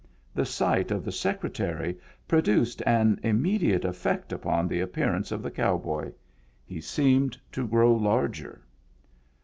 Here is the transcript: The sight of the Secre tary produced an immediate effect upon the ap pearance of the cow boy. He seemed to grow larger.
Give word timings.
The 0.33 0.47
sight 0.47 0.89
of 0.89 1.05
the 1.05 1.11
Secre 1.11 1.53
tary 1.53 1.95
produced 2.27 2.81
an 2.87 3.19
immediate 3.21 3.85
effect 3.85 4.33
upon 4.33 4.67
the 4.67 4.81
ap 4.81 4.93
pearance 4.93 5.31
of 5.31 5.43
the 5.43 5.51
cow 5.51 5.77
boy. 5.77 6.11
He 6.65 6.81
seemed 6.81 7.37
to 7.51 7.67
grow 7.67 7.93
larger. 7.93 8.63